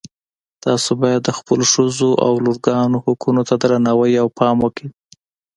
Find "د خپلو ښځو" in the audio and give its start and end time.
1.25-2.09